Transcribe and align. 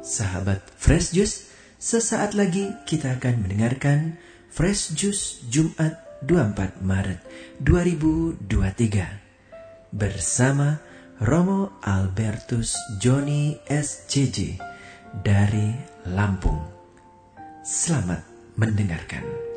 Sahabat 0.00 0.64
Fresh 0.80 1.12
Juice, 1.12 1.52
sesaat 1.76 2.32
lagi 2.32 2.72
kita 2.88 3.20
akan 3.20 3.44
mendengarkan 3.44 4.16
Fresh 4.48 4.96
Juice 4.96 5.44
Jumat 5.52 6.00
24 6.24 6.80
Maret 6.80 7.20
2023 7.60 9.92
bersama 9.92 10.80
Romo 11.20 11.76
Albertus 11.84 12.80
Joni 12.96 13.60
SCJ 13.68 14.56
dari 15.20 15.68
Lampung. 16.08 16.64
Selamat 17.60 18.24
mendengarkan. 18.56 19.49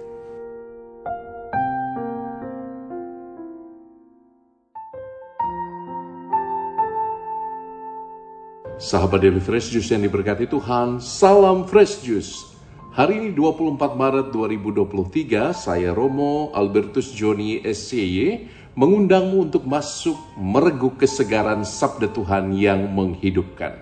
Sahabat 8.82 9.22
Daily 9.22 9.38
Fresh 9.38 9.70
Juice 9.70 9.94
yang 9.94 10.02
diberkati 10.02 10.50
Tuhan, 10.50 10.98
salam 10.98 11.70
Fresh 11.70 12.02
Juice. 12.02 12.58
Hari 12.98 13.22
ini 13.22 13.30
24 13.30 13.78
Maret 13.94 14.34
2023, 14.34 15.54
saya 15.54 15.94
Romo 15.94 16.50
Albertus 16.58 17.14
Joni 17.14 17.62
SCY 17.62 18.50
mengundangmu 18.74 19.46
untuk 19.46 19.70
masuk 19.70 20.18
mereguk 20.42 20.98
kesegaran 20.98 21.62
sabda 21.62 22.10
Tuhan 22.18 22.58
yang 22.58 22.90
menghidupkan. 22.90 23.78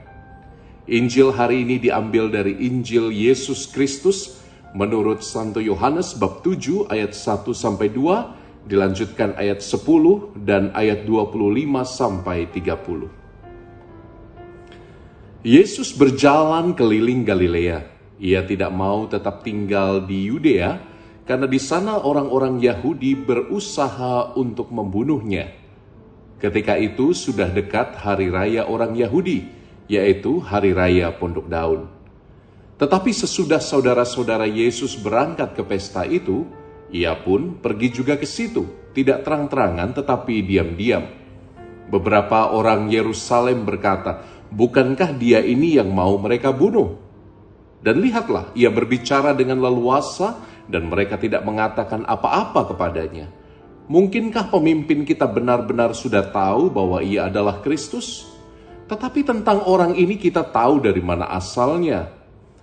Injil 0.91 1.31
hari 1.31 1.63
ini 1.63 1.79
diambil 1.79 2.27
dari 2.27 2.59
Injil 2.59 3.15
Yesus 3.15 3.71
Kristus 3.71 4.43
menurut 4.75 5.23
Santo 5.23 5.63
Yohanes 5.63 6.19
bab 6.19 6.43
7 6.43 6.91
ayat 6.91 7.15
1 7.15 7.47
sampai 7.55 7.87
2, 7.95 8.67
dilanjutkan 8.67 9.39
ayat 9.39 9.63
10 9.63 10.35
dan 10.43 10.75
ayat 10.75 11.07
25 11.07 11.87
sampai 11.87 12.51
30. 12.51 13.20
Yesus 15.41 15.89
berjalan 15.97 16.77
keliling 16.77 17.25
Galilea. 17.25 17.89
Ia 18.21 18.45
tidak 18.45 18.69
mau 18.69 19.09
tetap 19.09 19.41
tinggal 19.41 20.05
di 20.05 20.29
Yudea 20.29 20.77
karena 21.25 21.49
di 21.49 21.57
sana 21.57 21.97
orang-orang 21.97 22.61
Yahudi 22.61 23.17
berusaha 23.17 24.37
untuk 24.37 24.69
membunuhnya. 24.69 25.49
Ketika 26.37 26.77
itu 26.77 27.17
sudah 27.17 27.49
dekat 27.49 27.97
hari 27.97 28.29
raya 28.29 28.69
orang 28.69 28.93
Yahudi, 28.93 29.49
yaitu 29.89 30.37
hari 30.45 30.77
raya 30.77 31.09
Pondok 31.09 31.49
Daun. 31.49 31.89
Tetapi 32.77 33.09
sesudah 33.09 33.57
saudara-saudara 33.57 34.45
Yesus 34.45 34.93
berangkat 34.93 35.57
ke 35.57 35.65
pesta 35.65 36.05
itu, 36.05 36.45
ia 36.93 37.17
pun 37.17 37.57
pergi 37.57 37.89
juga 37.89 38.13
ke 38.13 38.29
situ, 38.29 38.93
tidak 38.93 39.25
terang-terangan 39.25 39.89
tetapi 40.05 40.45
diam-diam. 40.45 41.05
Beberapa 41.89 42.53
orang 42.53 42.93
Yerusalem 42.93 43.65
berkata, 43.65 44.40
bukankah 44.51 45.15
dia 45.15 45.39
ini 45.41 45.79
yang 45.79 45.89
mau 45.89 46.19
mereka 46.19 46.51
bunuh? 46.51 46.99
Dan 47.81 47.97
lihatlah, 48.03 48.53
ia 48.53 48.69
berbicara 48.69 49.33
dengan 49.33 49.57
leluasa 49.57 50.37
dan 50.69 50.85
mereka 50.85 51.17
tidak 51.17 51.41
mengatakan 51.41 52.05
apa-apa 52.05 52.69
kepadanya. 52.69 53.25
Mungkinkah 53.89 54.53
pemimpin 54.53 55.03
kita 55.03 55.25
benar-benar 55.25 55.97
sudah 55.97 56.29
tahu 56.29 56.69
bahwa 56.69 57.01
ia 57.01 57.27
adalah 57.27 57.59
Kristus? 57.59 58.29
Tetapi 58.85 59.25
tentang 59.25 59.65
orang 59.65 59.97
ini 59.97 60.15
kita 60.15 60.45
tahu 60.47 60.83
dari 60.83 61.01
mana 61.01 61.27
asalnya. 61.33 62.11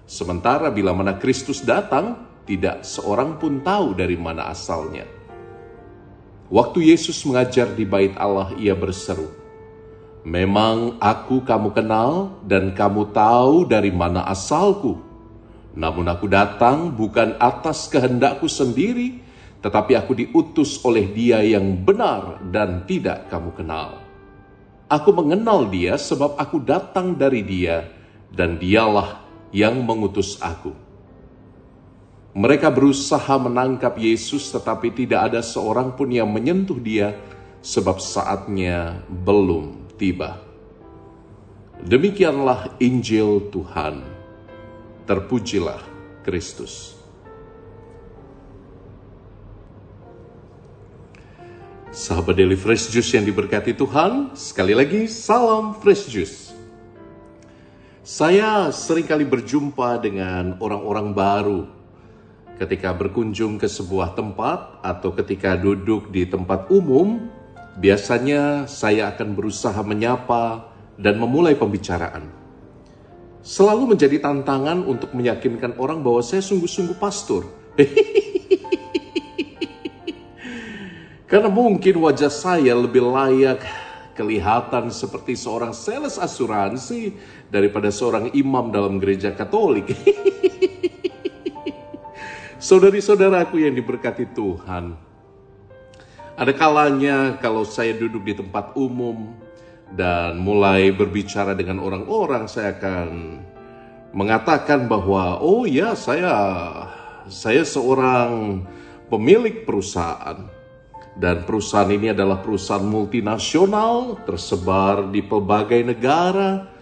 Sementara 0.09 0.73
bila 0.73 0.95
mana 0.95 1.19
Kristus 1.21 1.61
datang, 1.61 2.29
tidak 2.49 2.87
seorang 2.87 3.37
pun 3.37 3.61
tahu 3.61 3.93
dari 3.93 4.17
mana 4.17 4.49
asalnya. 4.49 5.05
Waktu 6.49 6.89
Yesus 6.89 7.21
mengajar 7.29 7.77
di 7.77 7.85
bait 7.85 8.17
Allah, 8.17 8.57
ia 8.57 8.73
berseru, 8.73 9.29
Memang 10.27 10.99
aku 10.99 11.47
kamu 11.47 11.71
kenal 11.71 12.43
dan 12.43 12.75
kamu 12.75 13.15
tahu 13.15 13.71
dari 13.71 13.95
mana 13.95 14.27
asalku. 14.27 14.99
Namun 15.79 16.11
aku 16.11 16.27
datang 16.27 16.91
bukan 16.91 17.39
atas 17.39 17.87
kehendakku 17.87 18.51
sendiri, 18.51 19.23
tetapi 19.63 19.95
aku 19.95 20.19
diutus 20.19 20.83
oleh 20.83 21.07
dia 21.07 21.39
yang 21.39 21.87
benar 21.87 22.43
dan 22.51 22.83
tidak 22.91 23.31
kamu 23.31 23.55
kenal. 23.55 24.03
Aku 24.91 25.15
mengenal 25.15 25.71
dia 25.71 25.95
sebab 25.95 26.35
aku 26.35 26.67
datang 26.67 27.15
dari 27.15 27.47
dia 27.47 27.87
dan 28.35 28.59
dialah 28.59 29.23
yang 29.55 29.79
mengutus 29.87 30.41
aku. 30.43 30.75
Mereka 32.35 32.75
berusaha 32.75 33.39
menangkap 33.39 33.95
Yesus 33.95 34.51
tetapi 34.51 34.91
tidak 34.95 35.31
ada 35.31 35.41
seorang 35.47 35.95
pun 35.95 36.11
yang 36.11 36.27
menyentuh 36.27 36.79
dia 36.79 37.15
sebab 37.63 37.99
saatnya 37.99 39.03
belum 39.11 39.78
tiba. 39.99 40.39
Demikianlah 41.83 42.79
Injil 42.79 43.51
Tuhan. 43.51 44.07
Terpujilah 45.05 45.83
Kristus. 46.23 46.99
Sahabat 51.89 52.39
Daily 52.39 52.55
Fresh 52.55 52.95
Juice 52.95 53.19
yang 53.19 53.27
diberkati 53.27 53.75
Tuhan, 53.75 54.31
sekali 54.39 54.77
lagi 54.77 55.11
salam 55.11 55.75
Fresh 55.83 56.07
Juice. 56.07 56.55
Saya 58.07 58.71
sering 58.71 59.05
kali 59.05 59.27
berjumpa 59.27 60.01
dengan 60.01 60.57
orang-orang 60.63 61.13
baru 61.13 61.61
ketika 62.61 62.91
berkunjung 62.93 63.57
ke 63.57 63.71
sebuah 63.71 64.19
tempat 64.19 64.83
atau 64.83 65.15
ketika 65.15 65.55
duduk 65.55 66.11
di 66.11 66.27
tempat 66.27 66.69
umum 66.69 67.31
Biasanya 67.79 68.67
saya 68.67 69.15
akan 69.15 69.39
berusaha 69.39 69.79
menyapa 69.87 70.67
dan 70.99 71.15
memulai 71.15 71.55
pembicaraan. 71.55 72.27
Selalu 73.39 73.95
menjadi 73.95 74.19
tantangan 74.19 74.83
untuk 74.83 75.15
meyakinkan 75.15 75.79
orang 75.79 76.03
bahwa 76.03 76.19
saya 76.27 76.43
sungguh-sungguh 76.43 76.99
pastor. 76.99 77.47
Karena 81.31 81.47
mungkin 81.47 82.03
wajah 82.03 82.35
saya 82.35 82.75
lebih 82.75 83.07
layak 83.15 83.63
kelihatan 84.19 84.91
seperti 84.91 85.39
seorang 85.39 85.71
sales 85.71 86.19
asuransi 86.19 87.15
daripada 87.47 87.95
seorang 87.95 88.35
imam 88.35 88.75
dalam 88.75 88.99
gereja 88.99 89.31
Katolik. 89.31 89.95
Saudari-saudaraku 92.59 93.63
yang 93.63 93.79
diberkati 93.79 94.35
Tuhan, 94.35 94.99
ada 96.39 96.55
kalanya 96.55 97.35
kalau 97.43 97.67
saya 97.67 97.99
duduk 97.99 98.23
di 98.23 98.39
tempat 98.39 98.71
umum 98.79 99.35
dan 99.91 100.39
mulai 100.39 100.95
berbicara 100.95 101.59
dengan 101.59 101.83
orang-orang, 101.83 102.47
saya 102.47 102.79
akan 102.79 103.43
mengatakan 104.15 104.87
bahwa 104.87 105.43
oh 105.43 105.67
ya 105.67 105.99
saya 105.99 106.31
saya 107.27 107.67
seorang 107.67 108.63
pemilik 109.11 109.67
perusahaan. 109.67 110.47
Dan 111.19 111.43
perusahaan 111.43 111.91
ini 111.91 112.15
adalah 112.15 112.39
perusahaan 112.39 112.87
multinasional 112.87 114.23
tersebar 114.23 115.11
di 115.11 115.19
pelbagai 115.19 115.83
negara 115.83 116.78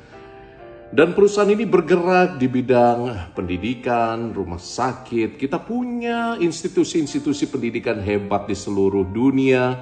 dan 0.94 1.18
perusahaan 1.18 1.50
ini 1.50 1.66
bergerak 1.66 2.38
di 2.38 2.46
bidang 2.46 3.34
pendidikan, 3.34 4.30
rumah 4.30 4.62
sakit. 4.62 5.34
Kita 5.34 5.58
punya 5.58 6.38
institusi-institusi 6.38 7.50
pendidikan 7.50 7.98
hebat 7.98 8.46
di 8.46 8.54
seluruh 8.54 9.02
dunia. 9.02 9.74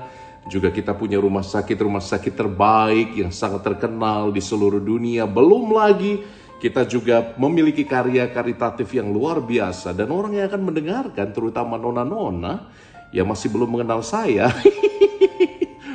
Juga 0.48 0.72
kita 0.72 0.96
punya 0.96 1.20
rumah 1.20 1.44
sakit-rumah 1.44 2.00
sakit 2.00 2.32
terbaik 2.32 3.20
yang 3.20 3.28
sangat 3.28 3.60
terkenal 3.64 4.32
di 4.32 4.40
seluruh 4.40 4.80
dunia. 4.80 5.28
Belum 5.28 5.76
lagi 5.76 6.24
kita 6.56 6.88
juga 6.88 7.36
memiliki 7.36 7.84
karya 7.84 8.24
karitatif 8.32 8.88
yang 8.96 9.12
luar 9.12 9.44
biasa 9.44 9.92
dan 9.92 10.08
orang 10.08 10.40
yang 10.40 10.48
akan 10.48 10.62
mendengarkan 10.64 11.28
terutama 11.36 11.76
nona-nona 11.76 12.72
yang 13.12 13.28
masih 13.28 13.52
belum 13.52 13.76
mengenal 13.76 14.00
saya. 14.00 14.48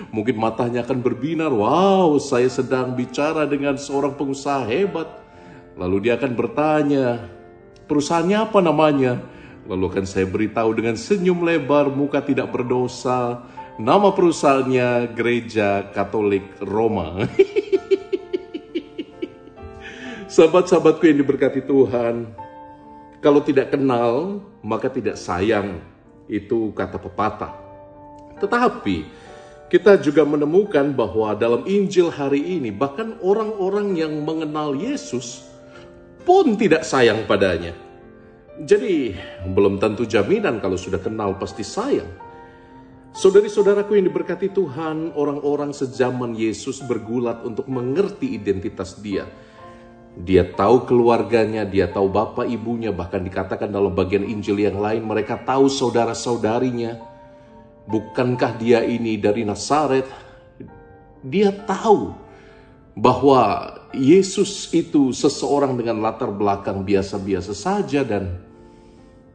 Mungkin 0.10 0.42
matanya 0.42 0.82
akan 0.82 1.06
berbinar, 1.06 1.54
wow 1.54 2.18
saya 2.18 2.50
sedang 2.50 2.98
bicara 2.98 3.46
dengan 3.46 3.78
seorang 3.78 4.18
pengusaha 4.18 4.66
hebat. 4.66 5.06
Lalu 5.78 6.10
dia 6.10 6.18
akan 6.18 6.34
bertanya, 6.34 7.30
perusahaannya 7.86 8.38
apa 8.42 8.60
namanya? 8.60 9.22
Lalu 9.70 9.86
akan 9.94 10.06
saya 10.10 10.26
beritahu 10.26 10.74
dengan 10.74 10.98
senyum 10.98 11.46
lebar, 11.46 11.94
muka 11.94 12.26
tidak 12.26 12.50
berdosa. 12.50 13.46
Nama 13.78 14.10
perusahaannya 14.10 15.14
Gereja 15.14 15.94
Katolik 15.94 16.58
Roma. 16.58 17.14
Sahabat-sahabatku 20.34 21.06
yang 21.06 21.22
diberkati 21.22 21.62
Tuhan, 21.64 22.34
kalau 23.22 23.46
tidak 23.46 23.78
kenal, 23.78 24.42
maka 24.66 24.90
tidak 24.90 25.22
sayang. 25.22 25.80
Itu 26.26 26.74
kata 26.74 26.98
pepatah. 26.98 27.54
Tetapi, 28.40 29.10
kita 29.70 30.02
juga 30.02 30.26
menemukan 30.26 30.98
bahwa 30.98 31.38
dalam 31.38 31.62
Injil 31.70 32.10
hari 32.10 32.42
ini, 32.42 32.74
bahkan 32.74 33.14
orang-orang 33.22 33.94
yang 33.94 34.26
mengenal 34.26 34.74
Yesus 34.74 35.46
pun 36.26 36.58
tidak 36.58 36.82
sayang 36.82 37.30
padanya. 37.30 37.78
Jadi, 38.66 39.14
belum 39.46 39.78
tentu 39.78 40.10
jaminan 40.10 40.58
kalau 40.58 40.76
sudah 40.76 40.98
kenal 41.00 41.38
pasti 41.38 41.62
sayang. 41.62 42.10
Saudari-saudaraku 43.14 43.98
yang 43.98 44.10
diberkati 44.10 44.54
Tuhan, 44.54 45.14
orang-orang 45.14 45.74
sejaman 45.74 46.34
Yesus 46.34 46.82
bergulat 46.86 47.42
untuk 47.46 47.66
mengerti 47.70 48.38
identitas 48.38 48.98
Dia. 49.02 49.26
Dia 50.20 50.44
tahu 50.46 50.84
keluarganya, 50.90 51.64
dia 51.64 51.88
tahu 51.88 52.10
bapak 52.12 52.50
ibunya, 52.50 52.90
bahkan 52.92 53.24
dikatakan 53.24 53.72
dalam 53.72 53.94
bagian 53.94 54.26
Injil 54.26 54.60
yang 54.60 54.82
lain 54.82 55.06
mereka 55.06 55.40
tahu 55.40 55.72
saudara-saudarinya. 55.72 57.09
Bukankah 57.90 58.54
dia 58.62 58.86
ini 58.86 59.18
dari 59.18 59.42
Nazaret? 59.42 60.06
Dia 61.26 61.50
tahu 61.50 62.14
bahwa 62.94 63.74
Yesus 63.98 64.70
itu 64.70 65.10
seseorang 65.10 65.74
dengan 65.74 65.98
latar 65.98 66.30
belakang 66.30 66.86
biasa-biasa 66.86 67.58
saja 67.58 68.06
dan 68.06 68.38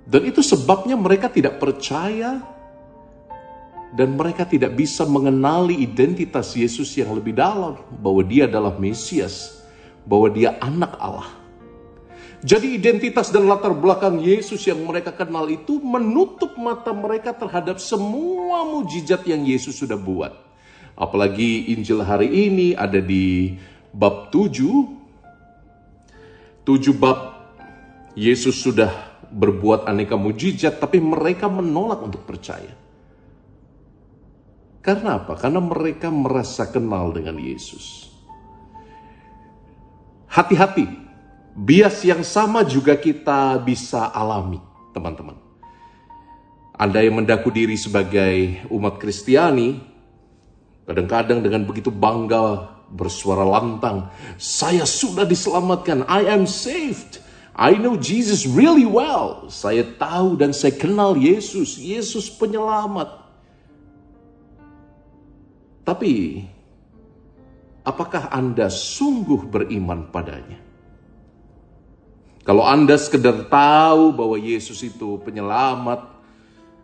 dan 0.05 0.23
itu 0.23 0.45
sebabnya 0.45 0.95
mereka 0.95 1.27
tidak 1.27 1.59
percaya 1.59 2.45
dan 3.95 4.15
mereka 4.15 4.47
tidak 4.47 4.75
bisa 4.75 5.03
mengenali 5.09 5.81
identitas 5.81 6.55
Yesus 6.55 6.93
yang 6.95 7.15
lebih 7.15 7.35
dalam 7.35 7.79
bahwa 7.99 8.23
dia 8.23 8.45
adalah 8.47 8.75
Mesias 8.79 9.65
bahwa 10.05 10.29
dia 10.31 10.55
anak 10.61 10.93
Allah. 11.01 11.44
Jadi 12.45 12.77
identitas 12.77 13.33
dan 13.33 13.49
latar 13.49 13.73
belakang 13.73 14.21
Yesus 14.21 14.69
yang 14.69 14.85
mereka 14.85 15.17
kenal 15.17 15.49
itu 15.49 15.81
menutup 15.81 16.53
mata 16.61 16.93
mereka 16.93 17.33
terhadap 17.33 17.81
semua 17.81 18.69
mujizat 18.69 19.25
yang 19.25 19.49
Yesus 19.49 19.81
sudah 19.81 19.97
buat. 19.97 20.37
Apalagi 20.93 21.73
Injil 21.73 22.05
hari 22.05 22.29
ini 22.29 22.77
ada 22.77 23.01
di 23.01 23.57
bab 23.97 24.29
7. 24.29 24.61
7 26.69 26.69
bab 27.01 27.49
Yesus 28.13 28.61
sudah 28.61 28.93
berbuat 29.33 29.89
aneka 29.89 30.21
mujizat 30.21 30.77
tapi 30.77 31.01
mereka 31.01 31.49
menolak 31.49 32.05
untuk 32.05 32.29
percaya. 32.29 32.77
Karena 34.85 35.17
apa? 35.17 35.33
Karena 35.41 35.65
mereka 35.65 36.13
merasa 36.13 36.69
kenal 36.69 37.09
dengan 37.09 37.41
Yesus. 37.41 38.13
Hati-hati, 40.29 41.04
bias 41.55 42.03
yang 42.03 42.27
sama 42.27 42.67
juga 42.67 42.99
kita 42.99 43.63
bisa 43.63 44.11
alami, 44.11 44.59
teman-teman. 44.91 45.39
Anda 46.75 47.07
yang 47.07 47.23
mendaku 47.23 47.55
diri 47.55 47.79
sebagai 47.79 48.67
umat 48.67 48.99
Kristiani, 48.99 49.79
kadang-kadang 50.83 51.39
dengan 51.39 51.63
begitu 51.63 51.95
bangga 51.95 52.75
bersuara 52.91 53.47
lantang, 53.47 54.11
saya 54.35 54.83
sudah 54.83 55.23
diselamatkan, 55.23 56.03
I 56.11 56.27
am 56.27 56.51
saved. 56.51 57.23
I 57.55 57.79
know 57.79 57.95
Jesus 57.95 58.51
really 58.51 58.83
well. 58.83 59.47
Saya 59.47 59.87
tahu 59.95 60.35
dan 60.35 60.51
saya 60.51 60.75
kenal 60.75 61.15
Yesus, 61.15 61.79
Yesus 61.79 62.27
penyelamat. 62.27 63.23
Tapi 65.87 66.43
apakah 67.87 68.35
Anda 68.35 68.67
sungguh 68.67 69.47
beriman 69.47 70.11
padanya? 70.11 70.59
Kalau 72.45 72.61
Anda 72.61 73.01
sekedar 73.01 73.49
tahu 73.49 74.13
bahwa 74.13 74.37
Yesus 74.37 74.85
itu 74.85 75.17
penyelamat, 75.25 76.13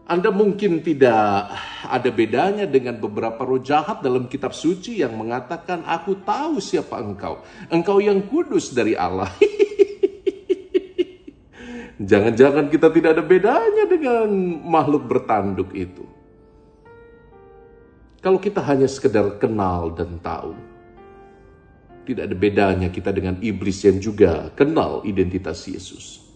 Anda 0.08 0.32
mungkin 0.32 0.80
tidak 0.80 1.52
ada 1.84 2.08
bedanya 2.08 2.64
dengan 2.64 2.96
beberapa 2.96 3.44
roh 3.44 3.60
jahat 3.60 4.00
dalam 4.00 4.24
kitab 4.24 4.56
suci 4.56 5.04
yang 5.04 5.12
mengatakan, 5.20 5.84
aku 5.84 6.16
tahu 6.24 6.64
siapa 6.64 6.96
engkau. 7.04 7.44
Engkau 7.68 8.00
yang 8.00 8.24
kudus 8.24 8.72
dari 8.72 8.96
Allah. 8.96 9.28
Jangan-jangan 12.10 12.72
kita 12.72 12.88
tidak 12.96 13.20
ada 13.20 13.24
bedanya 13.28 13.84
dengan 13.84 14.32
makhluk 14.64 15.04
bertanduk 15.04 15.76
itu. 15.76 16.08
Kalau 18.24 18.40
kita 18.40 18.64
hanya 18.64 18.88
sekedar 18.88 19.36
kenal 19.36 19.92
dan 19.92 20.16
tahu, 20.24 20.56
tidak 22.10 22.26
ada 22.26 22.36
bedanya 22.36 22.88
kita 22.90 23.14
dengan 23.14 23.38
iblis 23.38 23.86
yang 23.86 24.02
juga 24.02 24.50
kenal 24.58 25.06
identitas 25.06 25.62
Yesus. 25.70 26.26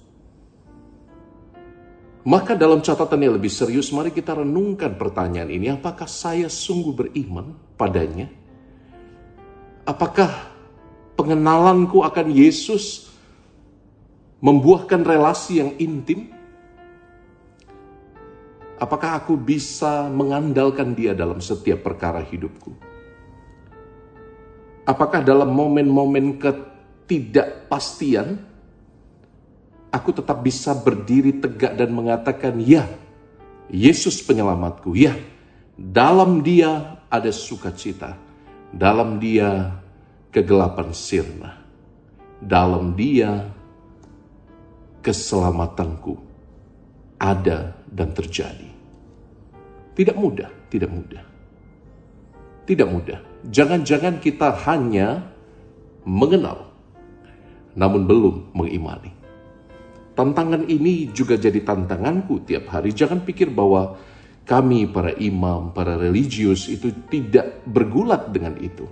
Maka 2.25 2.57
dalam 2.57 2.81
catatan 2.81 3.21
yang 3.21 3.37
lebih 3.37 3.53
serius, 3.53 3.93
mari 3.93 4.09
kita 4.09 4.33
renungkan 4.33 4.97
pertanyaan 4.97 5.51
ini. 5.53 5.69
Apakah 5.69 6.09
saya 6.09 6.49
sungguh 6.49 6.95
beriman 6.97 7.53
padanya? 7.77 8.33
Apakah 9.85 10.33
pengenalanku 11.21 12.01
akan 12.01 12.33
Yesus 12.33 13.13
membuahkan 14.41 15.05
relasi 15.05 15.61
yang 15.61 15.77
intim? 15.77 16.33
Apakah 18.81 19.21
aku 19.21 19.37
bisa 19.37 20.09
mengandalkan 20.09 20.97
dia 20.97 21.13
dalam 21.13 21.45
setiap 21.45 21.85
perkara 21.85 22.25
hidupku? 22.25 22.94
Apakah 24.85 25.25
dalam 25.25 25.49
momen-momen 25.49 26.37
ketidakpastian, 26.37 28.37
aku 29.89 30.11
tetap 30.13 30.45
bisa 30.45 30.77
berdiri 30.77 31.41
tegak 31.41 31.73
dan 31.73 31.89
mengatakan, 31.89 32.61
"Ya, 32.61 32.85
Yesus 33.73 34.21
penyelamatku. 34.21 34.93
Ya, 34.93 35.17
dalam 35.73 36.45
Dia 36.45 37.01
ada 37.09 37.33
sukacita, 37.33 38.21
dalam 38.69 39.17
Dia 39.17 39.73
kegelapan 40.29 40.93
sirna, 40.93 41.65
dalam 42.45 42.93
Dia 42.93 43.41
keselamatanku 45.01 46.13
ada 47.17 47.73
dan 47.89 48.13
terjadi." 48.13 48.69
Tidak 49.97 50.17
mudah, 50.19 50.51
tidak 50.69 50.91
mudah. 50.93 51.25
Tidak 52.69 52.89
mudah. 52.91 53.34
Jangan-jangan 53.45 54.25
kita 54.25 54.57
hanya 54.65 55.29
mengenal, 56.09 56.73
namun 57.77 58.09
belum 58.09 58.57
mengimani. 58.57 59.13
Tantangan 60.15 60.71
ini 60.71 61.11
juga 61.11 61.35
jadi 61.35 61.59
tantanganku 61.61 62.47
tiap 62.47 62.71
hari. 62.71 62.95
Jangan 62.95 63.27
pikir 63.27 63.51
bahwa 63.51 63.99
kami 64.47 64.87
para 64.89 65.11
imam, 65.19 65.75
para 65.75 65.99
religius 65.99 66.71
itu 66.71 66.95
tidak 67.11 67.65
bergulat 67.67 68.31
dengan 68.31 68.55
itu. 68.63 68.87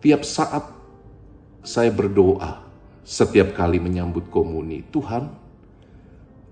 Tiap 0.00 0.22
saat 0.24 0.64
saya 1.60 1.92
berdoa, 1.92 2.64
setiap 3.04 3.52
kali 3.52 3.78
menyambut 3.78 4.30
komuni, 4.32 4.82
Tuhan, 4.88 5.28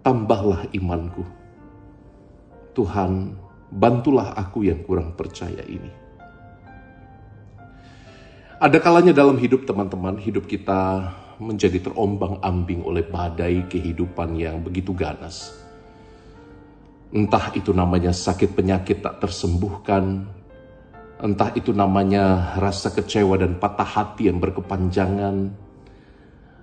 tambahlah 0.04 0.68
imanku. 0.70 1.24
Tuhan, 2.76 3.34
bantulah 3.72 4.36
aku 4.36 4.68
yang 4.68 4.84
kurang 4.84 5.16
percaya 5.16 5.64
ini. 5.64 6.05
Ada 8.56 8.80
kalanya 8.80 9.12
dalam 9.12 9.36
hidup 9.36 9.68
teman-teman, 9.68 10.16
hidup 10.16 10.48
kita 10.48 11.12
menjadi 11.36 11.76
terombang-ambing 11.76 12.88
oleh 12.88 13.04
badai 13.04 13.68
kehidupan 13.68 14.32
yang 14.32 14.64
begitu 14.64 14.96
ganas. 14.96 15.52
Entah 17.12 17.52
itu 17.52 17.76
namanya 17.76 18.16
sakit 18.16 18.56
penyakit 18.56 19.04
tak 19.04 19.20
tersembuhkan, 19.20 20.24
entah 21.20 21.52
itu 21.52 21.76
namanya 21.76 22.56
rasa 22.56 22.88
kecewa 22.96 23.36
dan 23.36 23.60
patah 23.60 23.84
hati 23.84 24.32
yang 24.32 24.40
berkepanjangan, 24.40 25.52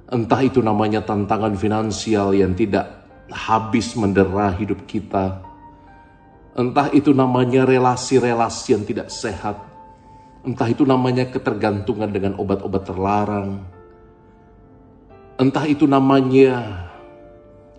entah 0.10 0.42
itu 0.42 0.66
namanya 0.66 1.06
tantangan 1.06 1.54
finansial 1.54 2.34
yang 2.34 2.58
tidak 2.58 3.06
habis 3.30 3.94
mendera 3.94 4.50
hidup 4.58 4.82
kita, 4.90 5.46
Entah 6.54 6.86
itu 6.94 7.18
namanya 7.18 7.66
relasi-relasi 7.66 8.78
yang 8.78 8.86
tidak 8.86 9.10
sehat. 9.10 9.73
Entah 10.44 10.68
itu 10.68 10.84
namanya 10.84 11.24
ketergantungan 11.32 12.12
dengan 12.12 12.36
obat-obat 12.36 12.84
terlarang. 12.84 13.64
Entah 15.40 15.64
itu 15.64 15.88
namanya 15.88 16.84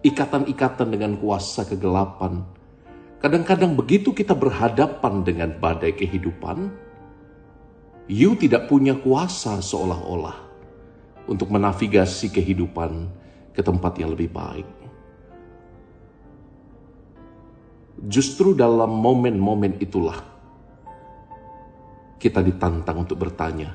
ikatan-ikatan 0.00 0.88
dengan 0.88 1.12
kuasa 1.21 1.68
kegelapan. 1.68 2.40
Kadang-kadang 3.21 3.76
begitu 3.76 4.16
kita 4.16 4.33
berhadapan 4.33 5.25
dengan 5.25 5.52
badai 5.61 5.92
kehidupan, 5.92 6.73
you 8.09 8.33
tidak 8.37 8.68
punya 8.68 8.97
kuasa 8.97 9.61
seolah-olah 9.61 10.37
untuk 11.28 11.52
menavigasi 11.52 12.33
kehidupan 12.33 13.09
ke 13.52 13.61
tempat 13.61 13.97
yang 14.00 14.12
lebih 14.12 14.33
baik. 14.33 14.68
Justru 18.09 18.52
dalam 18.52 18.92
momen-momen 18.92 19.80
itulah 19.80 20.33
kita 22.18 22.40
ditantang 22.40 23.04
untuk 23.04 23.21
bertanya, 23.21 23.75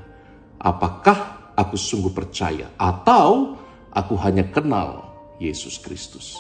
apakah 0.60 1.51
aku 1.55 1.75
sungguh 1.75 2.12
percaya 2.12 2.74
atau 2.79 3.55
aku 3.91 4.13
hanya 4.24 4.48
kenal 4.48 5.15
Yesus 5.38 5.79
Kristus? 5.79 6.39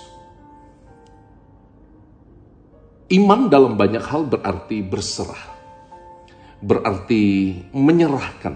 Iman 3.09 3.49
dalam 3.49 3.73
banyak 3.73 4.05
hal 4.05 4.29
berarti 4.29 4.85
berserah, 4.85 5.43
berarti 6.61 7.57
menyerahkan, 7.73 8.55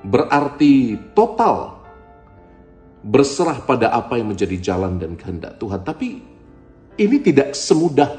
berarti 0.00 0.96
total 1.12 1.84
berserah 3.04 3.60
pada 3.60 3.92
apa 3.92 4.16
yang 4.16 4.32
menjadi 4.32 4.56
jalan 4.72 4.96
dan 4.96 5.12
kehendak 5.12 5.60
Tuhan. 5.60 5.84
Tapi 5.84 6.08
ini 6.96 7.16
tidak 7.20 7.52
semudah 7.52 8.16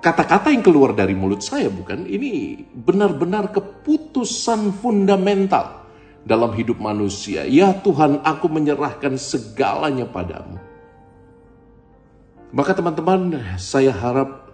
kata-kata 0.00 0.50
yang 0.50 0.64
keluar 0.64 0.96
dari 0.96 1.12
mulut 1.12 1.44
saya, 1.44 1.68
bukan? 1.68 2.08
Ini 2.08 2.56
benar-benar 2.72 3.52
keputusan 3.52 4.80
fundamental 4.80 5.86
dalam 6.24 6.52
hidup 6.56 6.80
manusia. 6.80 7.44
Ya 7.44 7.72
Tuhan, 7.76 8.24
aku 8.24 8.48
menyerahkan 8.48 9.20
segalanya 9.20 10.08
padamu. 10.08 10.56
Maka 12.50 12.74
teman-teman, 12.74 13.38
saya 13.60 13.94
harap 13.94 14.50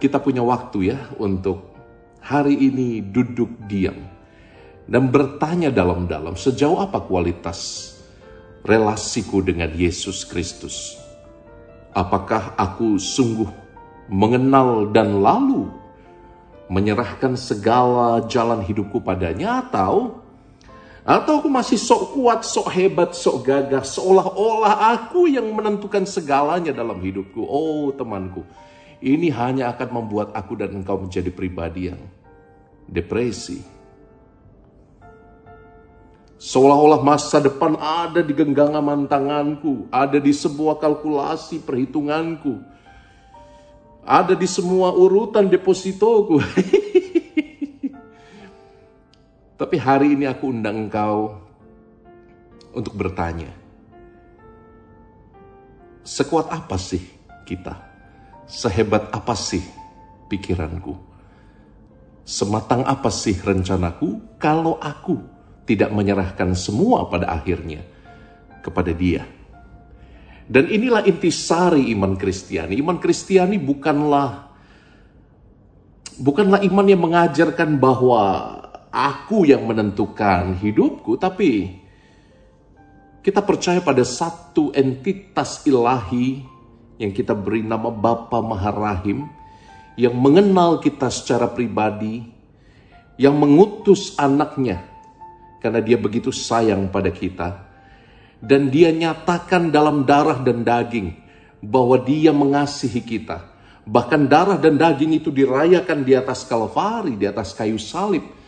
kita 0.00 0.16
punya 0.16 0.40
waktu 0.40 0.96
ya 0.96 0.98
untuk 1.20 1.76
hari 2.24 2.56
ini 2.56 3.04
duduk 3.04 3.52
diam 3.68 4.00
dan 4.88 5.12
bertanya 5.12 5.68
dalam-dalam 5.68 6.40
sejauh 6.40 6.80
apa 6.80 7.04
kualitas 7.04 7.92
relasiku 8.64 9.44
dengan 9.44 9.68
Yesus 9.76 10.24
Kristus. 10.24 10.96
Apakah 11.92 12.56
aku 12.56 12.96
sungguh 12.96 13.59
mengenal 14.10 14.90
dan 14.90 15.22
lalu 15.22 15.70
menyerahkan 16.66 17.38
segala 17.38 18.26
jalan 18.26 18.62
hidupku 18.62 18.98
padanya 18.98 19.62
atau 19.66 20.20
atau 21.00 21.40
aku 21.40 21.48
masih 21.48 21.80
sok 21.80 22.12
kuat, 22.12 22.44
sok 22.44 22.68
hebat, 22.76 23.16
sok 23.16 23.42
gagah, 23.48 23.82
seolah-olah 23.82 24.94
aku 24.94 25.32
yang 25.32 25.48
menentukan 25.48 26.04
segalanya 26.04 26.76
dalam 26.76 27.00
hidupku. 27.00 27.40
Oh 27.40 27.88
temanku, 27.96 28.44
ini 29.00 29.32
hanya 29.32 29.72
akan 29.72 29.88
membuat 29.96 30.36
aku 30.36 30.60
dan 30.60 30.76
engkau 30.76 31.00
menjadi 31.00 31.32
pribadi 31.32 31.88
yang 31.88 31.98
depresi. 32.84 33.64
Seolah-olah 36.40 37.00
masa 37.00 37.40
depan 37.40 37.80
ada 37.80 38.20
di 38.20 38.32
genggaman 38.36 39.08
tanganku, 39.08 39.88
ada 39.88 40.20
di 40.20 40.32
sebuah 40.32 40.80
kalkulasi 40.80 41.64
perhitunganku, 41.64 42.60
ada 44.04 44.32
di 44.34 44.48
semua 44.48 44.92
urutan 44.92 45.48
depositoku. 45.48 46.40
Tapi 49.60 49.76
hari 49.76 50.16
ini 50.16 50.24
aku 50.24 50.48
undang 50.48 50.88
engkau 50.88 51.36
untuk 52.72 52.96
bertanya. 52.96 53.52
Sekuat 56.00 56.48
apa 56.48 56.80
sih 56.80 57.04
kita? 57.44 57.76
Sehebat 58.48 59.12
apa 59.12 59.36
sih 59.36 59.62
pikiranku? 60.32 60.96
Sematang 62.24 62.88
apa 62.88 63.12
sih 63.12 63.36
rencanaku 63.36 64.38
kalau 64.40 64.80
aku 64.80 65.20
tidak 65.68 65.92
menyerahkan 65.92 66.56
semua 66.56 67.06
pada 67.06 67.28
akhirnya 67.30 67.84
kepada 68.64 68.90
dia? 68.96 69.39
Dan 70.50 70.66
inilah 70.66 71.06
intisari 71.06 71.94
iman 71.94 72.18
Kristiani. 72.18 72.74
Iman 72.74 72.98
Kristiani 72.98 73.54
bukanlah 73.54 74.50
bukanlah 76.18 76.58
iman 76.66 76.86
yang 76.90 77.06
mengajarkan 77.06 77.78
bahwa 77.78 78.22
aku 78.90 79.46
yang 79.46 79.62
menentukan 79.62 80.58
hidupku, 80.58 81.14
tapi 81.22 81.78
kita 83.22 83.46
percaya 83.46 83.78
pada 83.78 84.02
satu 84.02 84.74
entitas 84.74 85.62
ilahi 85.70 86.42
yang 86.98 87.14
kita 87.14 87.30
beri 87.30 87.62
nama 87.62 87.86
Bapa 87.94 88.42
Maharahim 88.42 89.30
yang 89.94 90.18
mengenal 90.18 90.82
kita 90.82 91.14
secara 91.14 91.46
pribadi, 91.46 92.26
yang 93.22 93.38
mengutus 93.38 94.18
anaknya 94.18 94.82
karena 95.62 95.78
dia 95.78 95.94
begitu 95.94 96.34
sayang 96.34 96.90
pada 96.90 97.14
kita. 97.14 97.69
Dan 98.40 98.72
dia 98.72 98.88
nyatakan 98.88 99.68
dalam 99.68 100.08
darah 100.08 100.40
dan 100.40 100.64
daging 100.64 101.12
bahwa 101.60 102.00
dia 102.00 102.32
mengasihi 102.32 103.04
kita. 103.04 103.44
Bahkan 103.84 104.28
darah 104.28 104.56
dan 104.56 104.80
daging 104.80 105.20
itu 105.20 105.28
dirayakan 105.28 106.04
di 106.04 106.16
atas 106.16 106.48
kalvari, 106.48 107.16
di 107.20 107.28
atas 107.28 107.52
kayu 107.52 107.76
salib 107.76 108.40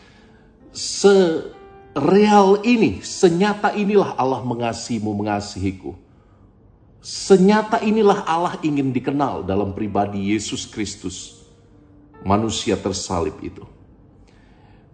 sereal 0.73 2.59
ini, 2.65 2.99
senyata 3.05 3.77
inilah 3.77 4.17
Allah 4.17 4.41
mengasihimu, 4.41 5.13
mengasihiku. 5.13 5.93
Senyata 6.99 7.79
inilah 7.85 8.25
Allah 8.25 8.57
ingin 8.65 8.89
dikenal 8.89 9.45
dalam 9.45 9.71
pribadi 9.77 10.33
Yesus 10.33 10.65
Kristus, 10.65 11.45
manusia 12.25 12.73
tersalib 12.75 13.37
itu. 13.39 13.63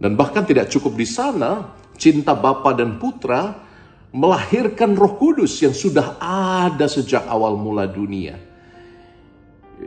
Dan 0.00 0.16
bahkan 0.16 0.44
tidak 0.44 0.68
cukup 0.68 0.96
di 0.96 1.08
sana, 1.08 1.76
cinta 1.96 2.36
Bapa 2.36 2.72
dan 2.76 3.00
Putra 3.00 3.68
melahirkan 4.10 4.98
Roh 4.98 5.14
Kudus 5.18 5.58
yang 5.62 5.74
sudah 5.74 6.18
ada 6.20 6.90
sejak 6.90 7.26
awal 7.30 7.54
mula 7.54 7.86
dunia 7.86 8.50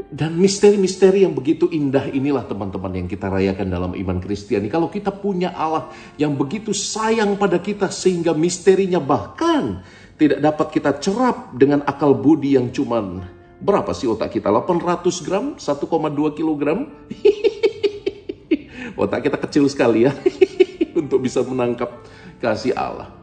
dan 0.10 0.34
misteri-misteri 0.34 1.22
yang 1.22 1.38
begitu 1.38 1.70
indah 1.70 2.10
inilah 2.10 2.50
teman-teman 2.50 2.98
yang 2.98 3.08
kita 3.10 3.30
rayakan 3.30 3.70
dalam 3.70 3.92
iman 3.94 4.18
Kristiani. 4.18 4.66
Kalau 4.66 4.90
kita 4.90 5.14
punya 5.14 5.54
Allah 5.54 5.94
yang 6.18 6.34
begitu 6.34 6.74
sayang 6.74 7.38
pada 7.38 7.62
kita 7.62 7.94
sehingga 7.94 8.34
misterinya 8.34 8.98
bahkan 8.98 9.86
tidak 10.18 10.42
dapat 10.42 10.68
kita 10.74 10.92
cerap 10.98 11.54
dengan 11.54 11.86
akal 11.86 12.18
budi 12.18 12.58
yang 12.58 12.74
cuman 12.74 13.22
berapa 13.62 13.94
sih 13.94 14.10
otak 14.10 14.34
kita? 14.34 14.50
800 14.50 15.26
gram? 15.26 15.46
1,2 15.62 16.38
kilogram? 16.38 16.90
otak 19.02 19.30
kita 19.30 19.38
kecil 19.46 19.66
sekali 19.70 20.10
ya 20.10 20.14
untuk 21.00 21.22
bisa 21.22 21.46
menangkap 21.46 22.02
kasih 22.42 22.74
Allah. 22.74 23.23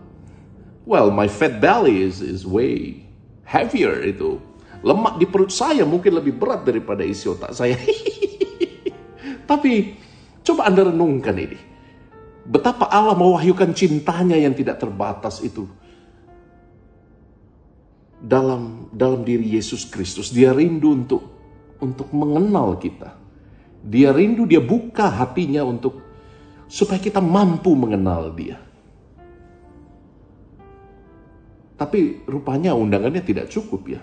Well, 0.90 1.14
my 1.14 1.30
fat 1.30 1.62
belly 1.62 2.02
is 2.02 2.18
is 2.18 2.42
way 2.42 3.06
heavier 3.47 4.02
itu 4.02 4.42
Lemak 4.80 5.20
di 5.20 5.26
perut 5.28 5.52
saya 5.52 5.85
mungkin 5.85 6.16
lebih 6.16 6.40
berat 6.40 6.64
daripada 6.64 7.04
isi 7.04 7.28
otak 7.28 7.52
saya. 7.52 7.76
Tapi 9.50 9.92
coba 10.40 10.73
Anda 10.73 10.88
renungkan 10.88 11.37
ini. 11.37 11.59
Betapa 12.49 12.88
Allah 12.88 13.12
mewahyukan 13.12 13.76
cintanya 13.76 14.40
yang 14.40 14.56
tidak 14.56 14.80
terbatas 14.80 15.44
itu 15.44 15.68
dalam 18.25 18.88
dalam 18.97 19.20
diri 19.20 19.52
Yesus 19.52 19.85
Kristus. 19.85 20.32
Dia 20.32 20.56
rindu 20.56 20.97
untuk 20.97 21.23
untuk 21.76 22.09
mengenal 22.16 22.80
kita. 22.80 23.20
Dia 23.85 24.16
rindu, 24.16 24.49
dia 24.49 24.64
buka 24.64 25.12
hatinya 25.12 25.61
untuk 25.61 26.00
supaya 26.73 27.00
kita 27.00 27.20
mampu 27.20 27.76
mengenal 27.76 28.32
dia. 28.32 28.69
Tapi 31.80 32.28
rupanya 32.28 32.76
undangannya 32.76 33.25
tidak 33.25 33.49
cukup 33.49 33.88
ya 33.88 34.00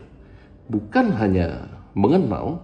bukan 0.67 1.15
hanya 1.15 1.71
mengenal, 1.95 2.61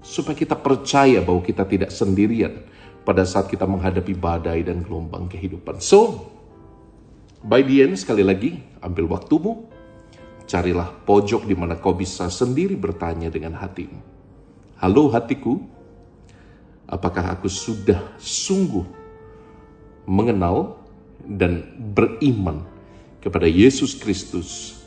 supaya 0.00 0.38
kita 0.38 0.56
percaya 0.56 1.18
bahwa 1.20 1.42
kita 1.42 1.66
tidak 1.66 1.90
sendirian 1.90 2.64
pada 3.02 3.26
saat 3.26 3.50
kita 3.50 3.66
menghadapi 3.66 4.14
badai 4.14 4.64
dan 4.64 4.86
gelombang 4.86 5.26
kehidupan. 5.26 5.82
So, 5.82 6.30
by 7.44 7.66
the 7.66 7.84
end, 7.84 7.98
sekali 7.98 8.22
lagi, 8.22 8.62
ambil 8.80 9.10
waktumu, 9.10 9.68
carilah 10.48 10.88
pojok 11.04 11.44
di 11.44 11.54
mana 11.58 11.76
kau 11.76 11.92
bisa 11.92 12.30
sendiri 12.32 12.78
bertanya 12.78 13.28
dengan 13.28 13.58
hatimu. 13.58 14.00
Halo 14.78 15.10
hatiku, 15.10 15.58
apakah 16.86 17.34
aku 17.34 17.50
sudah 17.50 18.14
sungguh 18.16 18.86
mengenal 20.08 20.78
dan 21.26 21.66
beriman 21.92 22.64
kepada 23.28 23.44
Yesus 23.44 23.92
Kristus 23.92 24.80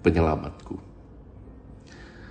penyelamatku? 0.00 0.80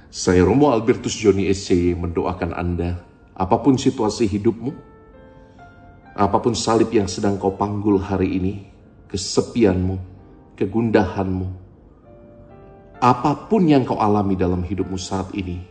Saya 0.09 0.41
Romo 0.41 0.73
Albertus 0.73 1.13
Joni 1.13 1.45
SC 1.53 1.93
mendoakan 1.93 2.57
Anda, 2.57 2.97
apa 3.37 3.61
pun 3.61 3.77
situasi 3.77 4.25
hidupmu, 4.25 4.73
apa 6.17 6.37
pun 6.41 6.57
salib 6.57 6.89
yang 6.89 7.05
sedang 7.05 7.37
kau 7.37 7.53
panggul 7.53 8.01
hari 8.01 8.41
ini, 8.41 8.53
kesepianmu, 9.05 10.01
kegundahanmu, 10.57 11.47
apa 12.97 13.31
pun 13.45 13.61
yang 13.69 13.85
kau 13.85 14.01
alami 14.01 14.33
dalam 14.33 14.65
hidupmu 14.65 14.97
saat 14.97 15.29
ini, 15.37 15.61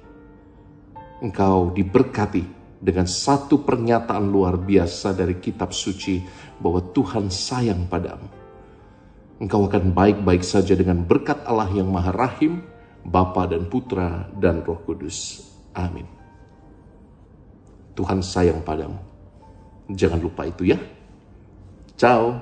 engkau 1.18 1.74
diberkati 1.74 2.46
dengan 2.80 3.04
satu 3.04 3.60
pernyataan 3.60 4.24
luar 4.24 4.56
biasa 4.56 5.12
dari 5.12 5.36
kitab 5.36 5.74
suci 5.74 6.22
bahwa 6.62 6.80
Tuhan 6.94 7.28
sayang 7.28 7.90
padamu. 7.90 8.39
Engkau 9.40 9.64
akan 9.64 9.96
baik-baik 9.96 10.44
saja 10.44 10.76
dengan 10.76 11.00
berkat 11.00 11.40
Allah 11.48 11.72
yang 11.72 11.88
maha 11.88 12.12
rahim, 12.12 12.60
Bapa 13.00 13.48
dan 13.48 13.72
Putra 13.72 14.28
dan 14.36 14.60
Roh 14.60 14.76
Kudus. 14.84 15.40
Amin. 15.72 16.04
Tuhan 17.96 18.20
sayang 18.20 18.60
padamu. 18.60 19.00
Jangan 19.88 20.20
lupa 20.20 20.44
itu 20.44 20.68
ya. 20.68 20.76
Ciao. 21.96 22.36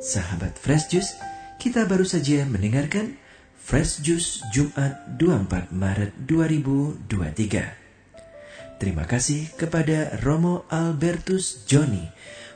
Sahabat 0.00 0.56
Fresh 0.56 0.88
Juice, 0.88 1.12
kita 1.60 1.84
baru 1.84 2.08
saja 2.08 2.48
mendengarkan 2.48 3.20
Fresh 3.60 4.00
Juice 4.00 4.40
Jumat 4.56 5.04
24 5.20 5.68
Maret 5.68 6.16
2023. 6.24 8.80
Terima 8.80 9.04
kasih 9.04 9.52
kepada 9.56 10.16
Romo 10.24 10.64
Albertus 10.72 11.68
Joni 11.68 12.08